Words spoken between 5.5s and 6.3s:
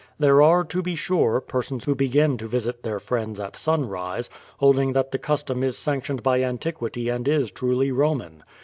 is sanc tioned